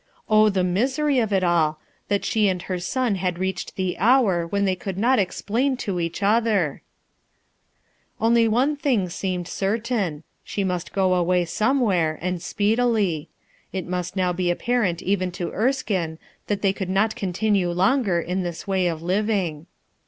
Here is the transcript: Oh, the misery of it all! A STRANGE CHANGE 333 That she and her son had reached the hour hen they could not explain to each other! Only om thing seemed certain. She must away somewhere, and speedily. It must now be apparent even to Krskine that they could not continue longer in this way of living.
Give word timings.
Oh, 0.27 0.49
the 0.49 0.63
misery 0.63 1.19
of 1.19 1.31
it 1.31 1.43
all! 1.43 1.79
A 2.09 2.15
STRANGE 2.17 2.23
CHANGE 2.23 2.23
333 2.23 2.23
That 2.23 2.25
she 2.25 2.49
and 2.49 2.61
her 2.63 2.79
son 2.79 3.15
had 3.21 3.37
reached 3.37 3.75
the 3.75 3.97
hour 3.99 4.49
hen 4.51 4.65
they 4.65 4.75
could 4.75 4.97
not 4.97 5.19
explain 5.19 5.77
to 5.77 5.99
each 5.99 6.23
other! 6.23 6.81
Only 8.19 8.47
om 8.47 8.75
thing 8.75 9.09
seemed 9.09 9.47
certain. 9.47 10.23
She 10.43 10.63
must 10.63 10.89
away 10.97 11.45
somewhere, 11.45 12.17
and 12.19 12.41
speedily. 12.41 13.29
It 13.71 13.85
must 13.85 14.15
now 14.15 14.33
be 14.33 14.49
apparent 14.49 15.03
even 15.03 15.29
to 15.33 15.51
Krskine 15.51 16.17
that 16.47 16.63
they 16.63 16.73
could 16.73 16.89
not 16.89 17.15
continue 17.15 17.69
longer 17.69 18.19
in 18.19 18.41
this 18.41 18.65
way 18.67 18.87
of 18.87 19.03
living. 19.03 19.67